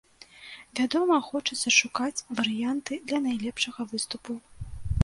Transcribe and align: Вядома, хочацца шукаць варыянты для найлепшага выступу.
Вядома, 0.79 1.17
хочацца 1.27 1.75
шукаць 1.81 2.23
варыянты 2.41 2.93
для 3.07 3.19
найлепшага 3.29 3.81
выступу. 3.95 4.31